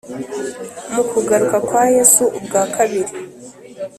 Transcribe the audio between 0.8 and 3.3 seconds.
Mu kugaruka kwa Yesu ubwa kabiri